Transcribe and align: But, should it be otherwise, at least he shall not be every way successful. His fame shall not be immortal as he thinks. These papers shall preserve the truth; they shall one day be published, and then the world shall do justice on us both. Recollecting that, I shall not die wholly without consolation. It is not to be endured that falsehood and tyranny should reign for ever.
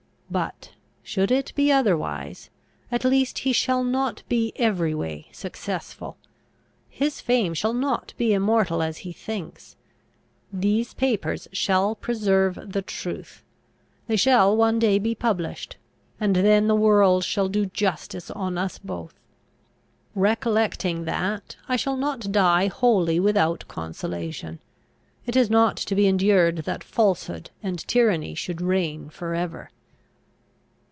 But, 0.33 0.71
should 1.03 1.29
it 1.29 1.51
be 1.55 1.73
otherwise, 1.73 2.49
at 2.89 3.03
least 3.03 3.39
he 3.39 3.51
shall 3.51 3.83
not 3.83 4.23
be 4.29 4.53
every 4.55 4.95
way 4.95 5.27
successful. 5.33 6.15
His 6.89 7.19
fame 7.19 7.53
shall 7.53 7.73
not 7.73 8.13
be 8.17 8.31
immortal 8.31 8.81
as 8.81 8.99
he 8.99 9.11
thinks. 9.11 9.75
These 10.53 10.93
papers 10.93 11.49
shall 11.51 11.95
preserve 11.95 12.57
the 12.71 12.81
truth; 12.81 13.43
they 14.07 14.15
shall 14.15 14.55
one 14.55 14.79
day 14.79 14.99
be 14.99 15.13
published, 15.13 15.75
and 16.17 16.33
then 16.33 16.67
the 16.69 16.75
world 16.75 17.25
shall 17.25 17.49
do 17.49 17.65
justice 17.65 18.31
on 18.31 18.57
us 18.57 18.77
both. 18.77 19.19
Recollecting 20.15 21.03
that, 21.03 21.57
I 21.67 21.75
shall 21.75 21.97
not 21.97 22.31
die 22.31 22.67
wholly 22.67 23.19
without 23.19 23.67
consolation. 23.67 24.59
It 25.25 25.35
is 25.35 25.49
not 25.49 25.75
to 25.75 25.93
be 25.93 26.07
endured 26.07 26.59
that 26.59 26.85
falsehood 26.85 27.51
and 27.61 27.85
tyranny 27.85 28.33
should 28.33 28.61
reign 28.61 29.09
for 29.09 29.35
ever. 29.35 29.69